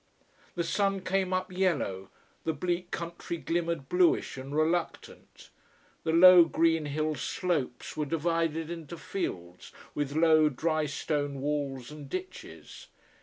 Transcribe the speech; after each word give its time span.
The 0.55 0.63
sun 0.63 1.01
came 1.01 1.31
up 1.31 1.51
yellow, 1.51 2.09
the 2.43 2.53
bleak 2.53 2.89
country 2.89 3.37
glimmered 3.37 3.87
bluish 3.87 4.35
and 4.35 4.55
reluctant. 4.57 5.51
The 6.03 6.11
low, 6.11 6.45
green 6.45 6.85
hill 6.87 7.13
slopes 7.13 7.95
were 7.95 8.07
divided 8.07 8.71
into 8.71 8.97
fields, 8.97 9.71
with 9.93 10.15
low 10.15 10.49
drystone 10.49 11.35
walls 11.39 11.91
and 11.91 12.09
ditches. 12.09 12.87